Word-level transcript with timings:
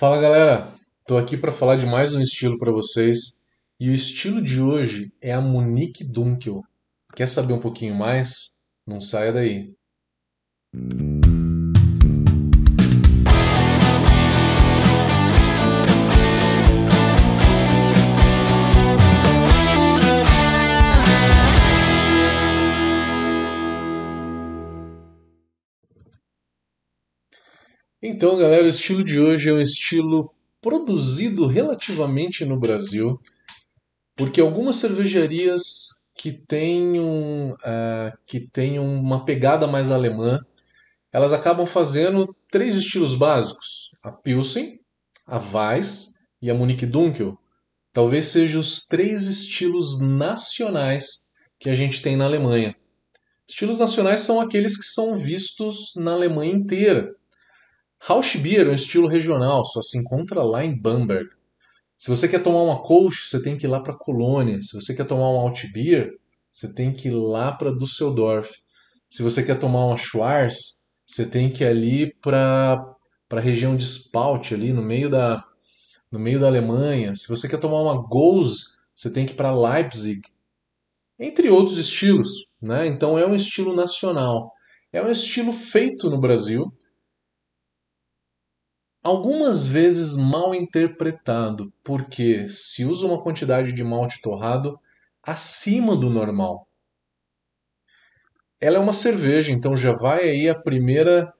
Fala 0.00 0.18
galera, 0.18 0.72
tô 1.06 1.18
aqui 1.18 1.36
para 1.36 1.52
falar 1.52 1.76
de 1.76 1.84
mais 1.84 2.14
um 2.14 2.22
estilo 2.22 2.56
para 2.56 2.72
vocês 2.72 3.44
e 3.78 3.90
o 3.90 3.92
estilo 3.92 4.40
de 4.40 4.58
hoje 4.58 5.12
é 5.20 5.30
a 5.30 5.42
Monique 5.42 6.02
Dunkel. 6.02 6.62
Quer 7.14 7.28
saber 7.28 7.52
um 7.52 7.60
pouquinho 7.60 7.94
mais? 7.94 8.62
Não 8.86 8.98
saia 8.98 9.30
daí. 9.30 9.74
Então, 28.12 28.36
galera, 28.36 28.64
o 28.64 28.68
estilo 28.68 29.04
de 29.04 29.20
hoje 29.20 29.50
é 29.50 29.52
um 29.52 29.60
estilo 29.60 30.34
produzido 30.60 31.46
relativamente 31.46 32.44
no 32.44 32.58
Brasil, 32.58 33.20
porque 34.16 34.40
algumas 34.40 34.74
cervejarias 34.76 35.62
que 36.12 36.32
têm, 36.32 36.98
um, 36.98 37.52
uh, 37.52 38.12
que 38.26 38.40
têm 38.40 38.80
uma 38.80 39.24
pegada 39.24 39.64
mais 39.68 39.92
alemã, 39.92 40.40
elas 41.12 41.32
acabam 41.32 41.64
fazendo 41.64 42.34
três 42.50 42.74
estilos 42.74 43.14
básicos: 43.14 43.92
a 44.02 44.10
Pilsen, 44.10 44.80
a 45.24 45.38
Weiss 45.38 46.14
e 46.42 46.50
a 46.50 46.54
Munich 46.54 46.84
Dunkel. 46.84 47.38
Talvez 47.92 48.24
sejam 48.24 48.60
os 48.60 48.82
três 48.82 49.28
estilos 49.28 50.00
nacionais 50.00 51.30
que 51.60 51.70
a 51.70 51.76
gente 51.76 52.02
tem 52.02 52.16
na 52.16 52.24
Alemanha. 52.24 52.74
Estilos 53.48 53.78
nacionais 53.78 54.18
são 54.18 54.40
aqueles 54.40 54.76
que 54.76 54.84
são 54.84 55.16
vistos 55.16 55.92
na 55.94 56.14
Alemanha 56.14 56.52
inteira. 56.52 57.14
Rauschbier 58.02 58.66
é 58.66 58.70
um 58.70 58.74
estilo 58.74 59.06
regional, 59.06 59.62
só 59.64 59.82
se 59.82 59.98
encontra 59.98 60.42
lá 60.42 60.64
em 60.64 60.74
Bamberg. 60.74 61.28
Se 61.94 62.08
você 62.08 62.26
quer 62.26 62.42
tomar 62.42 62.62
uma 62.62 62.82
Kolsch, 62.82 63.26
você 63.26 63.42
tem 63.42 63.58
que 63.58 63.66
ir 63.66 63.68
lá 63.68 63.78
para 63.78 63.92
Colônia. 63.92 64.60
Se 64.62 64.72
você 64.72 64.94
quer 64.94 65.04
tomar 65.04 65.30
um 65.30 65.38
Altbier, 65.38 66.10
você 66.50 66.72
tem 66.72 66.94
que 66.94 67.08
ir 67.08 67.10
lá 67.10 67.52
para 67.52 67.76
Düsseldorf. 67.76 68.50
Se 69.06 69.22
você 69.22 69.42
quer 69.42 69.58
tomar 69.58 69.84
uma 69.84 69.98
Schwarz, 69.98 70.88
você 71.06 71.26
tem 71.26 71.50
que 71.50 71.62
ir 71.62 71.66
ali 71.66 72.14
para 72.22 72.82
a 73.30 73.40
região 73.40 73.76
de 73.76 73.84
Spalt, 73.84 74.52
ali 74.52 74.72
no 74.72 74.82
meio 74.82 75.10
da, 75.10 75.44
no 76.10 76.18
meio 76.18 76.40
da 76.40 76.46
Alemanha. 76.46 77.14
Se 77.14 77.28
você 77.28 77.46
quer 77.46 77.58
tomar 77.58 77.82
uma 77.82 78.00
Gose, 78.08 78.64
você 78.94 79.12
tem 79.12 79.26
que 79.26 79.32
ir 79.32 79.36
para 79.36 79.54
Leipzig. 79.54 80.22
Entre 81.18 81.50
outros 81.50 81.76
estilos. 81.76 82.46
Né? 82.62 82.86
Então 82.86 83.18
é 83.18 83.26
um 83.26 83.34
estilo 83.34 83.76
nacional. 83.76 84.50
É 84.90 85.02
um 85.02 85.10
estilo 85.10 85.52
feito 85.52 86.08
no 86.08 86.18
Brasil 86.18 86.72
algumas 89.02 89.66
vezes 89.66 90.16
mal 90.16 90.54
interpretado, 90.54 91.72
porque 91.82 92.48
se 92.48 92.84
usa 92.84 93.06
uma 93.06 93.22
quantidade 93.22 93.72
de 93.72 93.82
malte 93.82 94.20
torrado 94.20 94.78
acima 95.22 95.96
do 95.96 96.10
normal. 96.10 96.66
Ela 98.60 98.76
é 98.76 98.80
uma 98.80 98.92
cerveja, 98.92 99.52
então 99.52 99.74
já 99.74 99.92
vai 99.92 100.28
aí 100.28 100.48
a 100.48 100.54
primeira 100.54 101.32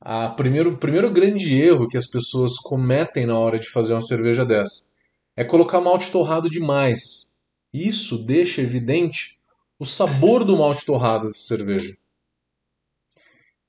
a 0.00 0.30
primeiro 0.30 0.78
primeiro 0.78 1.12
grande 1.12 1.52
erro 1.54 1.86
que 1.86 1.96
as 1.96 2.06
pessoas 2.06 2.56
cometem 2.56 3.26
na 3.26 3.38
hora 3.38 3.58
de 3.58 3.68
fazer 3.68 3.92
uma 3.92 4.00
cerveja 4.00 4.46
dessa 4.46 4.90
é 5.36 5.44
colocar 5.44 5.80
malte 5.80 6.10
torrado 6.10 6.50
demais. 6.50 7.38
Isso 7.72 8.24
deixa 8.26 8.60
evidente 8.60 9.38
o 9.78 9.86
sabor 9.86 10.44
do 10.44 10.58
malte 10.58 10.84
torrado 10.84 11.28
dessa 11.28 11.46
cerveja. 11.46 11.96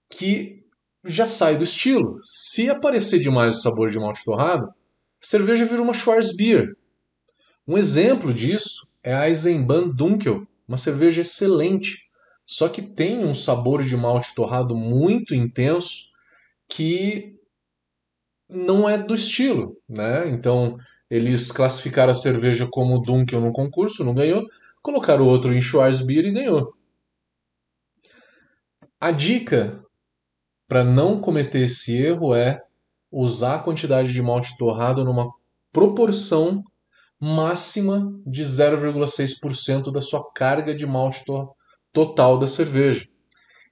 Que 0.10 0.61
já 1.04 1.26
sai 1.26 1.58
do 1.58 1.64
estilo. 1.64 2.18
Se 2.24 2.70
aparecer 2.70 3.20
demais 3.20 3.58
o 3.58 3.62
sabor 3.62 3.90
de 3.90 4.00
malte 4.00 4.24
torrado, 4.24 4.68
a 4.68 4.72
cerveja 5.26 5.66
vira 5.66 5.82
uma 5.82 5.94
Schwarzbier. 5.94 6.76
Um 7.68 7.78
exemplo 7.78 8.34
disso 8.34 8.88
é 9.04 9.14
a 9.14 9.28
Eisenbahn 9.28 9.90
Dunkel, 9.90 10.46
uma 10.68 10.78
cerveja 10.78 11.22
excelente, 11.22 12.00
só 12.46 12.68
que 12.68 12.82
tem 12.82 13.24
um 13.26 13.34
sabor 13.34 13.84
de 13.84 13.96
malte 13.96 14.34
torrado 14.36 14.76
muito 14.76 15.34
intenso 15.34 16.12
que 16.68 17.36
não 18.50 18.90
é 18.90 18.98
do 18.98 19.16
estilo, 19.16 19.78
né? 19.88 20.28
Então 20.30 20.76
eles 21.10 21.52
classificaram 21.52 22.12
a 22.12 22.16
cerveja 22.16 22.68
como 22.70 23.02
Dunkel 23.02 23.42
no 23.42 23.54
concurso, 23.54 24.04
não 24.04 24.14
ganhou, 24.14 24.46
colocaram 24.82 25.26
outro 25.26 25.54
em 25.54 25.62
Schwarzbier 25.62 26.26
e 26.26 26.32
ganhou. 26.32 26.74
A 29.00 29.12
dica 29.12 29.84
para 30.72 30.86
não 30.86 31.20
cometer 31.20 31.64
esse 31.64 31.94
erro 32.02 32.34
é 32.34 32.64
usar 33.12 33.56
a 33.56 33.60
quantidade 33.60 34.14
de 34.14 34.22
malte 34.22 34.58
torrado 34.58 35.04
numa 35.04 35.30
proporção 35.70 36.64
máxima 37.20 38.10
de 38.26 38.42
0,6% 38.42 39.92
da 39.92 40.00
sua 40.00 40.32
carga 40.32 40.74
de 40.74 40.88
malte 40.88 41.26
total 41.92 42.40
da 42.40 42.48
cerveja. 42.48 43.06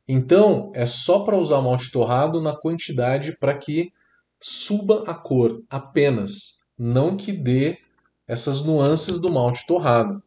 Então, 0.05 0.73
é 0.75 0.85
só 0.85 1.19
para 1.19 1.37
usar 1.37 1.61
malte 1.61 1.89
torrado 1.89 2.41
na 2.41 2.53
quantidade 2.53 3.37
para 3.39 3.57
que 3.57 3.93
suba 4.37 5.05
a 5.07 5.13
cor 5.13 5.57
apenas, 5.69 6.65
não 6.77 7.15
que 7.15 7.31
dê 7.31 7.77
essas 8.27 8.61
nuances 8.61 9.19
do 9.19 9.31
malte 9.31 9.65
torrado. 9.65 10.21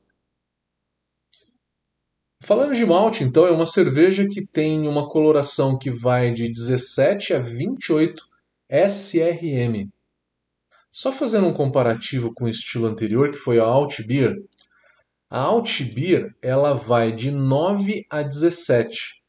Falando 2.44 2.74
de 2.74 2.84
malte, 2.84 3.22
então, 3.22 3.46
é 3.46 3.52
uma 3.52 3.64
cerveja 3.64 4.26
que 4.28 4.44
tem 4.44 4.88
uma 4.88 5.08
coloração 5.08 5.78
que 5.78 5.88
vai 5.88 6.32
de 6.32 6.50
17 6.50 7.34
a 7.34 7.38
28 7.38 8.20
SRM. 8.68 9.88
Só 10.90 11.12
fazendo 11.12 11.46
um 11.46 11.52
comparativo 11.52 12.34
com 12.34 12.46
o 12.46 12.48
estilo 12.48 12.88
anterior, 12.88 13.30
que 13.30 13.36
foi 13.36 13.60
a 13.60 13.64
Alt 13.64 14.02
Beer, 14.02 14.34
a 15.30 15.38
Alt 15.38 15.82
Beer 15.94 16.34
ela 16.42 16.74
vai 16.74 17.12
de 17.12 17.30
9 17.30 18.04
a 18.10 18.22
17. 18.22 19.22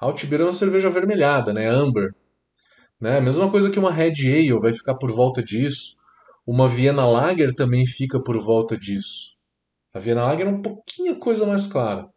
A 0.00 0.06
Alt 0.06 0.26
Beer 0.26 0.40
é 0.40 0.44
uma 0.46 0.52
cerveja 0.52 0.88
avermelhada, 0.88 1.52
né, 1.52 1.68
amber. 1.68 2.16
Né? 3.00 3.18
A 3.18 3.20
mesma 3.20 3.48
coisa 3.48 3.70
que 3.70 3.78
uma 3.78 3.92
Red 3.92 4.26
Ale 4.26 4.58
vai 4.58 4.72
ficar 4.72 4.96
por 4.96 5.12
volta 5.12 5.40
disso. 5.40 5.96
Uma 6.44 6.68
Vienna 6.68 7.06
Lager 7.06 7.54
também 7.54 7.86
fica 7.86 8.20
por 8.20 8.36
volta 8.42 8.76
disso. 8.76 9.36
A 9.94 10.00
Vienna 10.00 10.26
Lager 10.26 10.48
é 10.48 10.50
um 10.50 10.60
pouquinho 10.60 11.16
coisa 11.20 11.46
mais 11.46 11.64
clara 11.68 12.10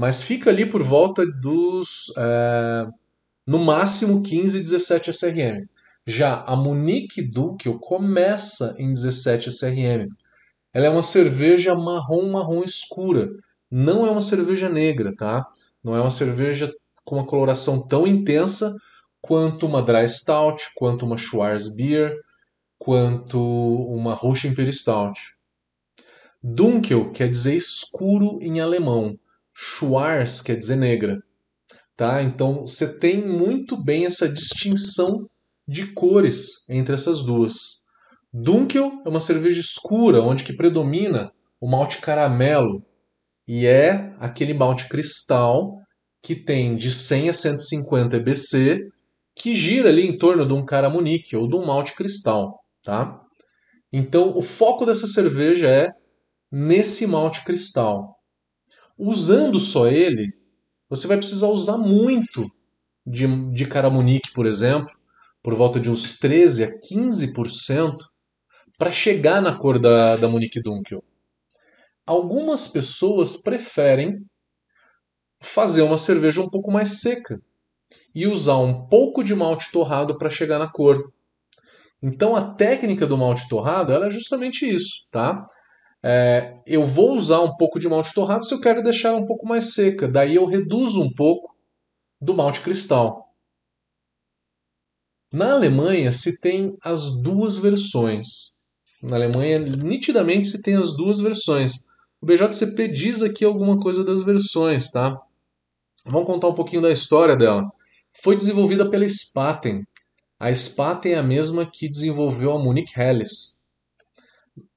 mas 0.00 0.22
fica 0.22 0.48
ali 0.48 0.64
por 0.64 0.82
volta 0.82 1.26
dos 1.26 2.10
é, 2.16 2.86
no 3.46 3.58
máximo 3.58 4.22
15, 4.22 4.62
17 4.62 5.10
SRM. 5.10 5.66
Já 6.06 6.42
a 6.44 6.56
Munique 6.56 7.20
Dukel 7.20 7.78
começa 7.78 8.74
em 8.78 8.94
17 8.94 9.50
SRM. 9.50 10.08
Ela 10.72 10.86
é 10.86 10.88
uma 10.88 11.02
cerveja 11.02 11.74
marrom 11.74 12.30
marrom 12.30 12.64
escura, 12.64 13.28
não 13.70 14.06
é 14.06 14.10
uma 14.10 14.22
cerveja 14.22 14.70
negra, 14.70 15.14
tá? 15.14 15.46
Não 15.84 15.94
é 15.94 16.00
uma 16.00 16.08
cerveja 16.08 16.72
com 17.04 17.16
uma 17.16 17.26
coloração 17.26 17.86
tão 17.86 18.06
intensa 18.06 18.74
quanto 19.20 19.66
uma 19.66 19.82
Dry 19.82 20.08
Stout, 20.08 20.70
quanto 20.76 21.04
uma 21.04 21.18
Schwarzbier, 21.18 22.16
quanto 22.78 23.38
uma 23.38 24.14
Russian 24.14 24.54
Stout. 24.72 25.20
Dunkel 26.42 27.12
quer 27.12 27.28
dizer 27.28 27.54
escuro 27.54 28.38
em 28.40 28.60
alemão. 28.60 29.18
Schwarz 29.62 30.40
quer 30.40 30.56
dizer 30.56 30.76
negra. 30.76 31.18
Tá? 31.94 32.22
Então 32.22 32.62
você 32.62 32.98
tem 32.98 33.22
muito 33.22 33.76
bem 33.76 34.06
essa 34.06 34.26
distinção 34.26 35.26
de 35.68 35.92
cores 35.92 36.66
entre 36.66 36.94
essas 36.94 37.22
duas. 37.22 37.52
Dunkel 38.32 39.02
é 39.04 39.08
uma 39.08 39.20
cerveja 39.20 39.60
escura, 39.60 40.22
onde 40.22 40.44
que 40.44 40.56
predomina 40.56 41.30
o 41.60 41.68
malte 41.68 41.98
caramelo 41.98 42.82
e 43.46 43.66
é 43.66 44.16
aquele 44.18 44.54
malte 44.54 44.88
cristal 44.88 45.76
que 46.22 46.34
tem 46.34 46.74
de 46.74 46.90
100 46.90 47.28
a 47.28 47.32
150 47.32 48.16
EBC, 48.16 48.78
que 49.34 49.54
gira 49.54 49.90
ali 49.90 50.06
em 50.06 50.16
torno 50.16 50.46
de 50.46 50.54
um 50.54 50.64
caramunique 50.64 51.36
ou 51.36 51.46
de 51.46 51.56
um 51.56 51.66
malte 51.66 51.94
cristal, 51.94 52.60
tá? 52.82 53.20
Então 53.92 54.36
o 54.36 54.42
foco 54.42 54.86
dessa 54.86 55.06
cerveja 55.06 55.68
é 55.68 55.90
nesse 56.50 57.06
malte 57.06 57.44
cristal. 57.44 58.19
Usando 59.02 59.58
só 59.58 59.88
ele, 59.88 60.30
você 60.86 61.06
vai 61.06 61.16
precisar 61.16 61.48
usar 61.48 61.78
muito 61.78 62.50
de, 63.06 63.26
de 63.50 63.66
caramunique, 63.66 64.30
por 64.30 64.44
exemplo, 64.44 64.94
por 65.42 65.54
volta 65.54 65.80
de 65.80 65.90
uns 65.90 66.18
13 66.18 66.64
a 66.64 66.78
15%, 66.78 67.96
para 68.76 68.90
chegar 68.90 69.40
na 69.40 69.56
cor 69.56 69.78
da, 69.78 70.16
da 70.16 70.28
Monique 70.28 70.60
Dunkel. 70.60 71.02
Algumas 72.04 72.68
pessoas 72.68 73.38
preferem 73.38 74.22
fazer 75.40 75.80
uma 75.80 75.96
cerveja 75.96 76.42
um 76.42 76.50
pouco 76.50 76.70
mais 76.70 77.00
seca 77.00 77.40
e 78.14 78.26
usar 78.26 78.58
um 78.58 78.86
pouco 78.86 79.24
de 79.24 79.34
malte 79.34 79.72
torrado 79.72 80.18
para 80.18 80.28
chegar 80.28 80.58
na 80.58 80.70
cor. 80.70 81.10
Então 82.02 82.36
a 82.36 82.52
técnica 82.52 83.06
do 83.06 83.16
malte 83.16 83.48
torrado 83.48 83.94
é 83.94 84.10
justamente 84.10 84.68
isso, 84.68 85.08
tá? 85.10 85.46
É, 86.02 86.58
eu 86.66 86.84
vou 86.84 87.14
usar 87.14 87.40
um 87.40 87.56
pouco 87.56 87.78
de 87.78 87.88
malte 87.88 88.14
torrado 88.14 88.44
se 88.44 88.54
eu 88.54 88.60
quero 88.60 88.82
deixar 88.82 89.10
ela 89.10 89.18
um 89.18 89.26
pouco 89.26 89.46
mais 89.46 89.74
seca. 89.74 90.08
Daí 90.08 90.34
eu 90.34 90.46
reduzo 90.46 91.02
um 91.02 91.12
pouco 91.12 91.54
do 92.20 92.34
malte 92.34 92.60
cristal. 92.60 93.34
Na 95.32 95.52
Alemanha 95.52 96.10
se 96.10 96.40
tem 96.40 96.76
as 96.82 97.20
duas 97.20 97.58
versões. 97.58 98.58
Na 99.02 99.16
Alemanha, 99.16 99.58
nitidamente, 99.58 100.48
se 100.48 100.60
tem 100.60 100.76
as 100.76 100.94
duas 100.94 101.20
versões. 101.20 101.86
O 102.20 102.26
BJCP 102.26 102.88
diz 102.88 103.22
aqui 103.22 103.44
alguma 103.44 103.78
coisa 103.78 104.04
das 104.04 104.22
versões, 104.22 104.90
tá? 104.90 105.18
Vamos 106.04 106.26
contar 106.26 106.48
um 106.48 106.54
pouquinho 106.54 106.82
da 106.82 106.90
história 106.90 107.36
dela. 107.36 107.70
Foi 108.22 108.36
desenvolvida 108.36 108.90
pela 108.90 109.08
Spaten. 109.08 109.84
A 110.38 110.52
Spaten 110.52 111.12
é 111.12 111.18
a 111.18 111.22
mesma 111.22 111.64
que 111.64 111.88
desenvolveu 111.88 112.52
a 112.52 112.58
Munich 112.58 112.92
Helles 112.98 113.59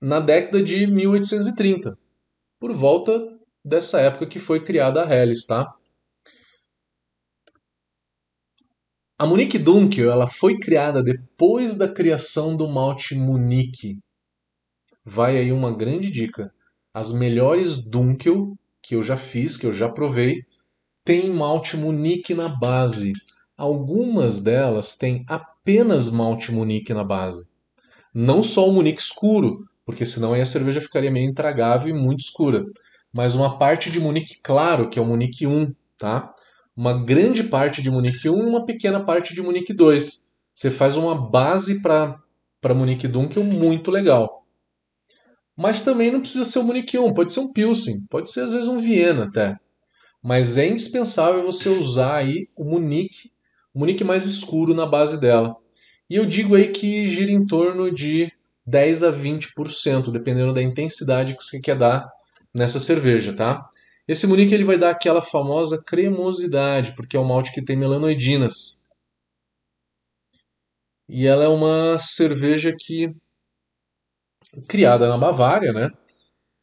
na 0.01 0.19
década 0.19 0.61
de 0.61 0.87
1830, 0.87 1.97
por 2.59 2.73
volta 2.73 3.37
dessa 3.63 3.99
época 4.01 4.27
que 4.27 4.39
foi 4.39 4.63
criada 4.63 5.03
a 5.03 5.09
Helles, 5.09 5.45
tá? 5.45 5.73
A 9.17 9.25
Munique 9.25 9.57
Dunkel 9.57 10.11
ela 10.11 10.27
foi 10.27 10.59
criada 10.59 11.01
depois 11.01 11.75
da 11.75 11.87
criação 11.87 12.57
do 12.57 12.67
malte 12.67 13.15
Munique. 13.15 13.99
Vai 15.05 15.37
aí 15.37 15.51
uma 15.51 15.75
grande 15.75 16.09
dica. 16.09 16.53
As 16.93 17.11
melhores 17.11 17.77
Dunkel 17.77 18.57
que 18.83 18.95
eu 18.95 19.01
já 19.01 19.15
fiz, 19.15 19.55
que 19.55 19.65
eu 19.65 19.71
já 19.71 19.87
provei, 19.87 20.43
tem 21.05 21.29
malte 21.29 21.77
Munique 21.77 22.33
na 22.33 22.49
base. 22.49 23.13
Algumas 23.55 24.41
delas 24.41 24.95
têm 24.95 25.23
apenas 25.27 26.11
malte 26.11 26.51
Munique 26.51 26.93
na 26.93 27.03
base. 27.03 27.47
Não 28.13 28.43
só 28.43 28.67
o 28.67 28.73
Munique 28.73 29.01
escuro, 29.01 29.65
porque 29.85 30.05
senão 30.05 30.33
aí 30.33 30.41
a 30.41 30.45
cerveja 30.45 30.81
ficaria 30.81 31.11
meio 31.11 31.29
intragável 31.29 31.89
e 31.89 31.97
muito 31.97 32.21
escura. 32.21 32.63
Mas 33.11 33.35
uma 33.35 33.57
parte 33.57 33.89
de 33.89 33.99
Munique 33.99 34.39
claro, 34.41 34.89
que 34.89 34.99
é 34.99 35.01
o 35.01 35.05
Munique 35.05 35.47
1, 35.47 35.73
tá? 35.97 36.31
uma 36.75 37.03
grande 37.05 37.43
parte 37.43 37.81
de 37.81 37.91
Munique 37.91 38.27
1 38.27 38.43
e 38.43 38.49
uma 38.49 38.65
pequena 38.65 39.03
parte 39.03 39.33
de 39.33 39.41
Munique 39.41 39.73
2. 39.73 40.33
Você 40.53 40.71
faz 40.71 40.97
uma 40.97 41.15
base 41.15 41.81
para 41.81 42.19
Munique 42.75 43.07
Dunkel 43.07 43.43
muito 43.43 43.91
legal. 43.91 44.43
Mas 45.55 45.83
também 45.83 46.11
não 46.11 46.19
precisa 46.19 46.43
ser 46.43 46.59
o 46.59 46.63
Munique 46.63 46.97
1, 46.97 47.13
pode 47.13 47.31
ser 47.31 47.39
um 47.39 47.53
Pilsen, 47.53 48.05
pode 48.09 48.31
ser 48.31 48.41
às 48.41 48.51
vezes 48.51 48.67
um 48.67 48.79
Viena 48.79 49.25
até. 49.25 49.55
Mas 50.21 50.57
é 50.57 50.67
indispensável 50.67 51.43
você 51.43 51.69
usar 51.69 52.15
aí 52.15 52.47
o 52.55 52.63
Munique, 52.63 53.31
o 53.73 53.79
Munique 53.79 54.03
mais 54.03 54.25
escuro 54.25 54.73
na 54.73 54.85
base 54.85 55.19
dela. 55.19 55.55
E 56.09 56.15
eu 56.15 56.25
digo 56.25 56.55
aí 56.55 56.69
que 56.69 57.07
gira 57.07 57.31
em 57.31 57.45
torno 57.45 57.91
de 57.91 58.31
10 58.65 59.03
a 59.03 59.11
20%, 59.11 60.11
dependendo 60.11 60.53
da 60.53 60.61
intensidade 60.61 61.35
que 61.35 61.43
você 61.43 61.59
quer 61.59 61.77
dar 61.77 62.09
nessa 62.53 62.79
cerveja, 62.79 63.33
tá? 63.33 63.67
Esse 64.07 64.27
Munique 64.27 64.53
ele 64.53 64.63
vai 64.63 64.77
dar 64.77 64.89
aquela 64.91 65.21
famosa 65.21 65.81
cremosidade, 65.83 66.93
porque 66.95 67.15
é 67.15 67.19
um 67.19 67.25
malte 67.25 67.53
que 67.53 67.63
tem 67.63 67.75
melanoidinas. 67.77 68.83
E 71.07 71.25
ela 71.25 71.45
é 71.45 71.47
uma 71.47 71.97
cerveja 71.97 72.75
que 72.77 73.09
criada 74.67 75.07
na 75.07 75.17
Bavária, 75.17 75.71
né? 75.73 75.89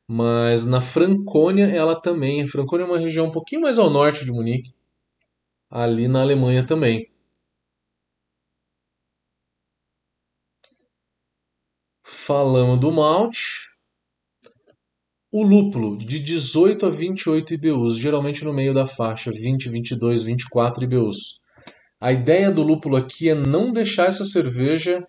Mas 0.09 0.67
na 0.67 0.81
Franconia 0.81 1.67
ela 1.67 2.01
também. 2.01 2.43
A 2.43 2.49
Franconia 2.49 2.85
é 2.85 2.89
uma 2.89 2.99
região 2.99 3.27
um 3.27 3.33
pouquinho 3.33 3.63
mais 3.63 3.79
ao 3.79 3.91
norte 3.91 4.25
de 4.25 4.33
Munique, 4.33 4.75
ali 5.71 6.09
na 6.09 6.23
Alemanha 6.23 6.65
também. 6.67 7.10
Falamos 12.31 12.79
do 12.79 12.93
malte. 12.93 13.71
O 15.33 15.43
lúpulo, 15.43 15.99
de 15.99 16.21
18 16.21 16.87
a 16.87 16.89
28 16.89 17.55
IBUs, 17.55 17.97
geralmente 17.97 18.45
no 18.45 18.53
meio 18.53 18.73
da 18.73 18.87
faixa 18.87 19.33
20, 19.33 19.69
22, 19.69 20.23
24 20.23 20.85
IBUs. 20.85 21.41
A 22.01 22.13
ideia 22.13 22.49
do 22.53 22.63
lúpulo 22.63 22.97
aqui 22.97 23.29
é 23.29 23.35
não 23.35 23.73
deixar 23.73 24.07
essa 24.07 24.23
cerveja 24.23 25.05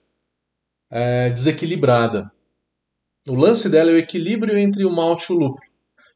é, 0.89 1.29
desequilibrada. 1.29 2.31
O 3.29 3.35
lance 3.35 3.69
dela 3.69 3.91
é 3.91 3.93
o 3.93 3.99
equilíbrio 3.99 4.57
entre 4.57 4.83
o 4.83 4.89
malte 4.89 5.31
e 5.31 5.35
o 5.35 5.37
lúpulo. 5.37 5.69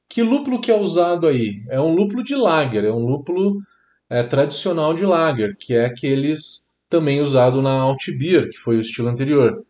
Que 0.10 0.24
lúpulo 0.24 0.60
que 0.60 0.72
é 0.72 0.76
usado 0.76 1.28
aí? 1.28 1.64
É 1.70 1.80
um 1.80 1.94
lúpulo 1.94 2.24
de 2.24 2.36
lager, 2.36 2.84
é 2.84 2.92
um 2.92 3.06
lúpulo 3.06 3.62
é, 4.10 4.24
tradicional 4.24 4.96
de 4.96 5.06
lager, 5.06 5.56
que 5.56 5.76
é 5.76 5.86
aqueles 5.86 6.74
também 6.90 7.22
usado 7.22 7.62
na 7.62 7.74
Altbier, 7.74 8.50
que 8.50 8.58
foi 8.58 8.78
o 8.78 8.82
estilo 8.82 9.10
anterior. 9.10 9.64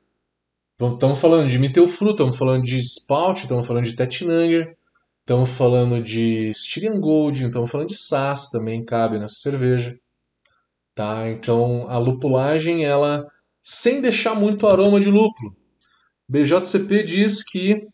Estamos 0.78 1.20
falando 1.20 1.48
de 1.48 1.58
Mittelfru, 1.58 2.12
estamos 2.12 2.38
falando 2.38 2.64
de 2.64 2.78
Spout, 2.82 3.44
estamos 3.44 3.66
falando 3.66 3.86
de 3.86 3.96
Tettnanger, 3.96 4.76
estamos 5.22 5.50
falando 5.52 6.04
de 6.04 6.50
Styrian 6.50 7.00
Gold, 7.00 7.46
estamos 7.46 7.72
falando 7.72 7.88
de 7.88 7.96
Sass, 7.96 8.50
também 8.50 8.84
cabe 8.84 9.18
nessa 9.18 9.36
cerveja. 9.36 9.98
Tá? 10.94 11.30
Então 11.30 11.86
a 11.88 11.98
lupulagem, 11.98 12.84
ela 12.84 13.26
sem 13.64 14.02
deixar 14.02 14.36
muito 14.36 14.68
aroma 14.68 15.00
de 15.00 15.10
lúpulo. 15.10 15.56
BJCP 16.28 17.04
diz 17.04 17.42
que 17.42 17.88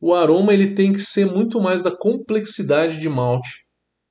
o 0.00 0.14
aroma 0.14 0.54
ele 0.54 0.74
tem 0.74 0.92
que 0.92 1.00
ser 1.00 1.26
muito 1.26 1.60
mais 1.60 1.82
da 1.82 1.90
complexidade 1.90 3.00
de 3.00 3.08
malte, 3.08 3.64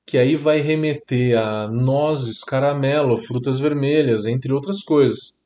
que 0.06 0.18
aí 0.18 0.36
vai 0.36 0.60
remeter 0.60 1.40
a 1.40 1.70
nozes, 1.70 2.44
caramelo, 2.44 3.18
frutas 3.18 3.58
vermelhas, 3.58 4.26
entre 4.26 4.52
outras 4.52 4.84
coisas 4.84 5.37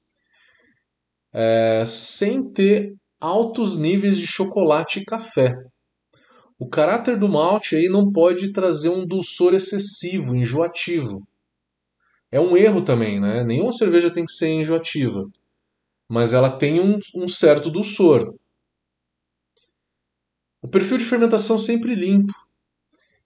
é, 1.34 1.84
sem 1.86 2.52
ter 2.52 2.94
altos 3.20 3.78
níveis 3.78 4.18
de 4.18 4.28
chocolate 4.28 5.00
e 5.00 5.06
café. 5.06 5.56
O 6.60 6.68
caráter 6.68 7.18
do 7.18 7.28
malte 7.28 7.76
aí 7.76 7.90
não 7.90 8.12
pode 8.12 8.52
trazer 8.52 8.90
um 8.90 9.06
dulçor 9.06 9.54
excessivo, 9.54 10.36
enjoativo. 10.36 11.28
É 12.32 12.40
um 12.40 12.56
erro 12.56 12.82
também, 12.82 13.20
né? 13.20 13.44
Nenhuma 13.44 13.74
cerveja 13.74 14.12
tem 14.12 14.26
que 14.26 14.32
ser 14.32 14.50
enjoativa, 14.50 15.30
mas 16.08 16.34
ela 16.34 16.50
tem 16.50 16.80
um, 16.80 17.00
um 17.16 17.28
certo 17.28 17.70
dulçor. 17.70 18.36
O 20.62 20.68
perfil 20.68 20.98
de 20.98 21.06
fermentação 21.06 21.58
sempre 21.58 21.96
limpo 21.96 22.34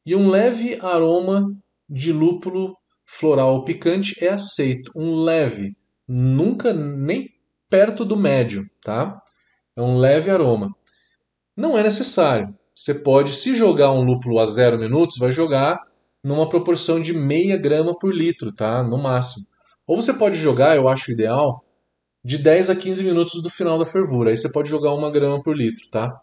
e 0.05 0.15
um 0.15 0.29
leve 0.29 0.79
aroma 0.79 1.53
de 1.89 2.13
lúpulo 2.13 2.77
floral 3.05 3.65
picante 3.65 4.23
é 4.23 4.29
aceito. 4.29 4.91
Um 4.95 5.23
leve, 5.23 5.75
nunca 6.07 6.73
nem 6.73 7.34
perto 7.69 8.05
do 8.05 8.17
médio, 8.17 8.69
tá? 8.81 9.19
É 9.75 9.81
um 9.81 9.97
leve 9.97 10.31
aroma. 10.31 10.73
Não 11.55 11.77
é 11.77 11.83
necessário. 11.83 12.53
Você 12.75 12.93
pode, 12.93 13.33
se 13.33 13.53
jogar 13.53 13.91
um 13.91 14.01
lúpulo 14.01 14.39
a 14.39 14.45
zero 14.45 14.77
minutos, 14.77 15.17
vai 15.17 15.31
jogar 15.31 15.79
numa 16.23 16.49
proporção 16.49 16.99
de 16.99 17.13
meia 17.13 17.57
grama 17.57 17.97
por 17.97 18.13
litro, 18.13 18.53
tá? 18.53 18.83
No 18.83 18.97
máximo. 18.97 19.45
Ou 19.87 20.01
você 20.01 20.13
pode 20.13 20.37
jogar, 20.37 20.75
eu 20.75 20.87
acho 20.87 21.11
ideal, 21.11 21.63
de 22.23 22.37
10 22.37 22.71
a 22.71 22.75
15 22.75 23.03
minutos 23.03 23.41
do 23.41 23.49
final 23.49 23.77
da 23.77 23.85
fervura. 23.85 24.31
Aí 24.31 24.37
você 24.37 24.51
pode 24.51 24.69
jogar 24.69 24.93
uma 24.93 25.11
grama 25.11 25.41
por 25.41 25.55
litro, 25.55 25.87
tá? 25.89 26.19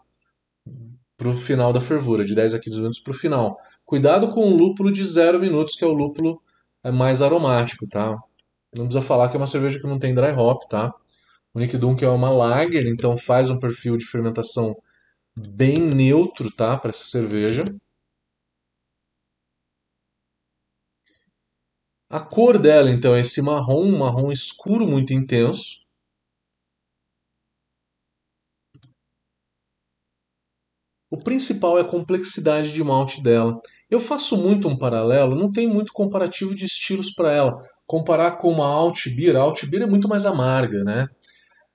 Pro 1.17 1.33
final 1.33 1.71
da 1.71 1.79
fervura, 1.79 2.25
de 2.25 2.35
10 2.35 2.55
a 2.55 2.59
15 2.59 2.77
minutos 2.77 2.99
pro 2.99 3.13
final. 3.13 3.57
Cuidado 3.85 4.27
com 4.29 4.41
o 4.41 4.55
lúpulo 4.55 4.91
de 4.91 5.03
zero 5.05 5.39
minutos, 5.39 5.75
que 5.75 5.83
é 5.83 5.87
o 5.87 5.93
lúpulo 5.93 6.41
é 6.83 6.91
mais 6.91 7.21
aromático, 7.21 7.87
tá? 7.87 8.17
Não 8.75 8.85
precisa 8.85 9.01
falar 9.01 9.29
que 9.29 9.37
é 9.37 9.39
uma 9.39 9.47
cerveja 9.47 9.79
que 9.79 9.87
não 9.87 9.97
tem 9.97 10.13
dry 10.13 10.31
hop, 10.31 10.63
tá? 10.69 10.93
O 11.53 11.59
Nick 11.59 11.75
é 11.75 12.09
uma 12.09 12.31
lager, 12.31 12.87
então 12.87 13.15
faz 13.15 13.49
um 13.51 13.59
perfil 13.59 13.95
de 13.95 14.05
fermentação 14.05 14.75
bem 15.37 15.79
neutro, 15.79 16.51
tá, 16.51 16.77
para 16.77 16.89
essa 16.89 17.05
cerveja. 17.05 17.65
A 22.09 22.19
cor 22.19 22.57
dela, 22.57 22.89
então, 22.89 23.13
é 23.15 23.19
esse 23.19 23.41
marrom, 23.41 23.83
um 23.83 23.97
marrom 23.99 24.31
escuro 24.31 24.87
muito 24.87 25.13
intenso. 25.13 25.83
O 31.11 31.17
principal 31.17 31.77
é 31.77 31.81
a 31.81 31.85
complexidade 31.87 32.73
de 32.73 32.83
malte 32.83 33.21
dela. 33.21 33.59
Eu 33.89 33.99
faço 33.99 34.35
muito 34.35 34.67
um 34.67 34.75
paralelo, 34.77 35.35
não 35.35 35.51
tem 35.51 35.67
muito 35.67 35.93
comparativo 35.93 36.55
de 36.55 36.65
estilos 36.65 37.13
para 37.13 37.31
ela. 37.31 37.55
Comparar 37.85 38.37
com 38.37 38.49
uma 38.51 38.65
Altbier, 38.65 39.35
a 39.35 39.41
Altbier 39.41 39.83
é 39.83 39.85
muito 39.85 40.07
mais 40.09 40.25
amarga, 40.25 40.83
né? 40.83 41.07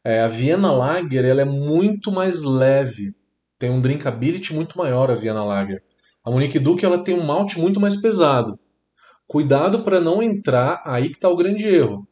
É, 0.09 0.21
a 0.21 0.27
Vienna 0.27 0.73
Lager 0.73 1.23
ela 1.23 1.43
é 1.43 1.45
muito 1.45 2.11
mais 2.11 2.43
leve, 2.43 3.15
tem 3.59 3.69
um 3.69 3.79
drinkability 3.79 4.55
muito 4.55 4.79
maior 4.79 5.11
a 5.11 5.15
Vienna 5.15 5.45
Lager. 5.45 5.83
A 6.25 6.31
Monique 6.31 6.59
Duke 6.59 6.83
ela 6.83 7.03
tem 7.05 7.15
um 7.15 7.27
malte 7.27 7.59
muito 7.59 7.79
mais 7.79 7.95
pesado. 7.95 8.59
Cuidado 9.27 9.85
para 9.85 10.00
não 10.00 10.23
entrar, 10.23 10.81
aí 10.87 11.11
que 11.11 11.17
está 11.17 11.29
o 11.29 11.37
grande 11.37 11.69
erro. 11.69 12.09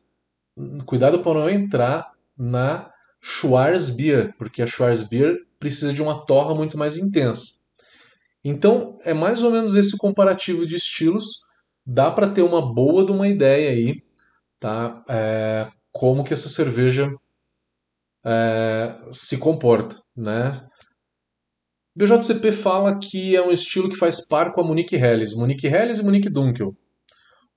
Cuidado 0.84 1.20
para 1.20 1.40
não 1.40 1.48
entrar 1.48 2.12
na 2.36 2.90
Schwarzbier, 3.18 4.34
porque 4.36 4.60
a 4.60 4.66
Schwarzbier 4.66 5.34
precisa 5.58 5.90
de 5.90 6.02
uma 6.02 6.26
torra 6.26 6.54
muito 6.54 6.76
mais 6.76 6.98
intensa. 6.98 7.50
Então, 8.44 8.98
é 9.04 9.14
mais 9.14 9.42
ou 9.42 9.50
menos 9.50 9.74
esse 9.74 9.96
comparativo 9.96 10.66
de 10.66 10.76
estilos. 10.76 11.40
Dá 11.86 12.10
para 12.10 12.28
ter 12.28 12.42
uma 12.42 12.60
boa 12.60 13.06
de 13.06 13.12
uma 13.12 13.26
ideia 13.26 13.70
aí, 13.70 14.02
tá? 14.60 15.02
É, 15.08 15.66
como 15.90 16.22
que 16.22 16.34
essa 16.34 16.50
cerveja 16.50 17.10
é, 18.26 18.96
se 19.12 19.38
comporta, 19.38 20.02
né? 20.16 20.50
BJCP 21.96 22.52
fala 22.52 22.98
que 22.98 23.36
é 23.36 23.40
um 23.40 23.52
estilo 23.52 23.88
que 23.88 23.96
faz 23.96 24.26
par 24.26 24.52
com 24.52 24.60
a 24.60 24.64
Munique 24.64 24.96
Helles, 24.96 25.34
Munique 25.34 25.66
Helles 25.66 25.98
e 25.98 26.04
Munique 26.04 26.28
Dunkel. 26.28 26.76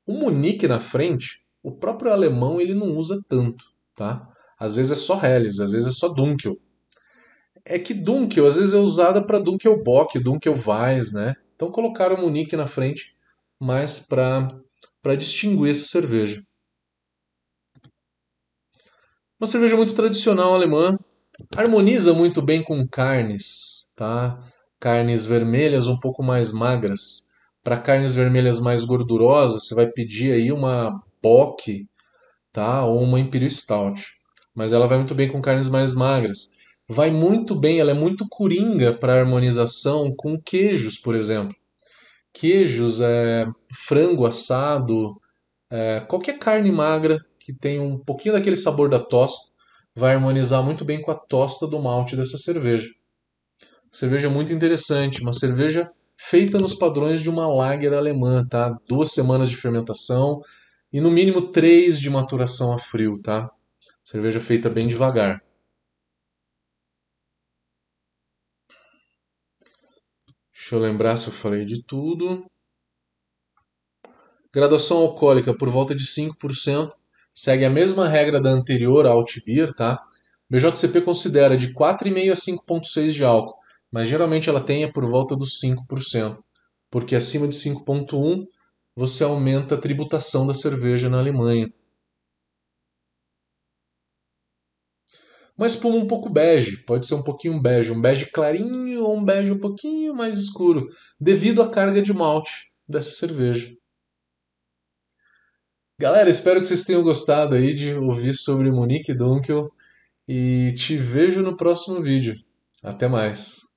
O 0.06 0.14
Munique 0.14 0.68
na 0.68 0.80
frente 0.80 1.44
o 1.62 1.72
próprio 1.72 2.12
alemão 2.12 2.60
ele 2.62 2.74
não 2.74 2.96
usa 2.96 3.22
tanto, 3.28 3.66
tá? 3.96 4.28
Às 4.58 4.76
vezes 4.76 4.94
é 4.94 4.96
só 4.96 5.24
Helles, 5.24 5.60
às 5.60 5.72
vezes 5.72 5.88
é 5.88 5.92
só 5.92 6.08
Dunkel. 6.08 6.58
É 7.66 7.78
que 7.78 7.94
Dunkel 7.94 8.48
às 8.48 8.56
vezes 8.56 8.74
é 8.74 8.78
usada 8.78 9.26
para 9.26 9.40
Dunkel 9.40 9.84
Bock, 9.84 10.18
Dunkel 10.20 10.54
Weiss, 10.54 11.12
né? 11.14 11.36
Então 11.56 11.72
colocaram 11.72 12.16
o 12.16 12.22
Munique 12.22 12.56
na 12.56 12.66
frente, 12.66 13.16
mais 13.60 14.00
para 14.00 15.16
distinguir 15.18 15.72
essa 15.72 15.86
cerveja. 15.86 16.42
Uma 19.40 19.48
cerveja 19.48 19.78
muito 19.78 19.94
tradicional 19.94 20.54
alemã, 20.54 20.98
harmoniza 21.56 22.14
muito 22.14 22.42
bem 22.42 22.62
com 22.62 22.86
carnes, 22.86 23.90
tá? 23.96 24.38
Carnes 24.78 25.26
vermelhas 25.26 25.88
um 25.88 25.98
pouco 25.98 26.22
mais 26.22 26.52
magras. 26.52 27.30
Para 27.64 27.78
carnes 27.78 28.14
vermelhas 28.14 28.60
mais 28.60 28.84
gordurosas, 28.84 29.66
você 29.66 29.74
vai 29.74 29.88
pedir 29.88 30.34
aí 30.34 30.52
uma 30.52 31.02
Bock, 31.24 31.88
tá? 32.52 32.84
Ou 32.84 33.02
uma 33.02 33.18
Imperial 33.18 33.50
Stout. 33.50 34.04
Mas 34.54 34.74
ela 34.74 34.88
vai 34.88 34.98
muito 34.98 35.16
bem 35.16 35.30
com 35.30 35.42
carnes 35.42 35.70
mais 35.70 35.96
magras. 35.96 36.50
Vai 36.86 37.10
muito 37.10 37.56
bem, 37.56 37.80
ela 37.80 37.92
é 37.92 37.94
muito 37.94 38.28
coringa 38.28 38.94
para 38.94 39.18
harmonização 39.18 40.14
com 40.18 40.38
queijos, 40.38 41.00
por 41.00 41.16
exemplo. 41.16 41.56
Queijos, 42.34 43.00
é, 43.00 43.48
frango 43.88 44.26
assado, 44.26 45.16
é, 45.72 46.02
qualquer 46.02 46.38
carne 46.38 46.70
magra 46.74 47.24
que 47.50 47.54
tem 47.54 47.80
um 47.80 47.98
pouquinho 47.98 48.36
daquele 48.36 48.56
sabor 48.56 48.90
da 48.90 49.00
tosta 49.00 49.58
vai 49.96 50.14
harmonizar 50.14 50.64
muito 50.64 50.86
bem 50.86 51.02
com 51.02 51.10
a 51.10 51.16
tosta 51.16 51.66
do 51.66 51.82
malte 51.82 52.16
dessa 52.16 52.38
cerveja. 52.38 52.88
Cerveja 53.92 54.30
muito 54.30 54.54
interessante, 54.54 55.22
uma 55.22 55.34
cerveja 55.34 55.90
feita 56.16 56.60
nos 56.60 56.76
padrões 56.76 57.24
de 57.24 57.30
uma 57.30 57.52
lager 57.52 57.92
alemã, 57.92 58.46
tá? 58.48 58.78
Duas 58.88 59.12
semanas 59.14 59.50
de 59.50 59.58
fermentação 59.58 60.42
e 60.94 61.02
no 61.02 61.10
mínimo 61.10 61.50
três 61.50 62.00
de 62.00 62.08
maturação 62.08 62.72
a 62.72 62.78
frio, 62.78 63.20
tá? 63.20 63.50
Cerveja 64.04 64.40
feita 64.40 64.70
bem 64.70 64.88
devagar. 64.88 65.42
Deixa 70.54 70.76
eu 70.76 70.80
lembrar 70.80 71.18
se 71.18 71.30
eu 71.30 71.34
falei 71.34 71.66
de 71.66 71.84
tudo. 71.84 72.46
Graduação 74.54 74.98
alcoólica 74.98 75.52
por 75.52 75.68
volta 75.68 75.96
de 75.96 76.06
5%. 76.06 76.94
Segue 77.34 77.66
a 77.66 77.70
mesma 77.70 78.08
regra 78.08 78.40
da 78.40 78.50
anterior, 78.50 79.08
a 79.08 79.12
Altbier, 79.12 79.74
tá? 79.74 80.04
BJCP 80.50 81.02
considera 81.02 81.56
de 81.56 81.74
4,5 81.74 82.32
a 82.32 82.36
5,6 82.36 83.14
de 83.14 83.24
álcool, 83.24 83.56
mas 83.92 84.08
geralmente 84.08 84.50
ela 84.50 84.62
tem 84.62 84.92
por 84.92 85.06
volta 85.06 85.36
dos 85.36 85.60
5%, 85.60 86.40
porque 86.90 87.16
acima 87.16 87.48
de 87.48 87.56
5,1 87.56 88.46
você 88.96 89.24
aumenta 89.24 89.76
a 89.76 89.78
tributação 89.78 90.46
da 90.46 90.54
cerveja 90.54 91.10
na 91.10 91.20
Alemanha. 91.20 91.72
Uma 95.58 95.68
espuma 95.68 95.98
um 95.98 96.08
pouco 96.08 96.32
bege, 96.32 96.84
pode 96.86 97.06
ser 97.06 97.16
um 97.16 97.24
pouquinho 97.24 97.62
bege, 97.62 97.92
um 97.92 98.02
bege 98.02 98.26
clarinho 98.32 99.04
ou 99.04 99.18
um 99.18 99.24
bege 99.24 99.52
um 99.52 99.60
pouquinho 99.60 100.16
mais 100.16 100.38
escuro, 100.38 100.88
devido 101.20 101.62
à 101.62 101.70
carga 101.70 102.02
de 102.02 102.14
malte 102.14 102.72
dessa 102.88 103.12
cerveja. 103.12 103.70
Galera, 106.00 106.30
espero 106.30 106.62
que 106.62 106.66
vocês 106.66 106.86
tenham 106.86 107.04
gostado 107.04 107.56
aí 107.56 107.76
de 107.76 107.94
ouvir 107.94 108.32
sobre 108.34 108.72
Monique 108.72 109.14
Dunkel 109.14 109.70
e 110.26 110.74
te 110.78 110.96
vejo 110.96 111.42
no 111.42 111.58
próximo 111.58 112.02
vídeo. 112.02 112.36
Até 112.82 113.10
mais. 113.10 113.69